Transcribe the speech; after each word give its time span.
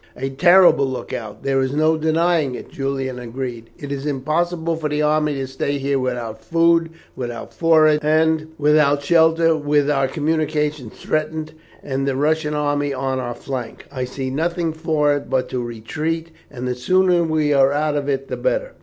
"A 0.17 0.31
terrible 0.31 0.87
look 0.89 1.13
out, 1.13 1.43
there 1.43 1.61
is 1.61 1.73
no 1.73 1.95
denying 1.95 2.55
it," 2.55 2.71
Julian 2.71 3.19
agreed. 3.19 3.69
"It 3.77 3.91
is 3.91 4.07
impossible 4.07 4.75
for 4.75 4.89
the 4.89 5.03
army 5.03 5.35
to 5.35 5.45
stay 5.45 5.77
here 5.77 5.99
without 5.99 6.43
food, 6.43 6.89
without 7.15 7.53
forage, 7.53 8.01
without 8.57 9.03
shelter, 9.03 9.55
with 9.55 9.91
our 9.91 10.07
communications 10.07 10.93
threatened, 10.99 11.53
and 11.83 12.07
the 12.07 12.15
Russian 12.15 12.55
army 12.55 12.91
on 12.95 13.19
our 13.19 13.35
flank. 13.35 13.85
I 13.91 14.05
see 14.05 14.31
nothing 14.31 14.73
for 14.73 15.13
it 15.15 15.29
but 15.29 15.49
to 15.49 15.61
retreat, 15.61 16.31
and 16.49 16.67
the 16.67 16.73
sooner 16.73 17.23
we 17.23 17.53
are 17.53 17.71
out 17.71 17.95
of 17.95 18.09
it 18.09 18.27
the 18.27 18.37
better. 18.37 18.71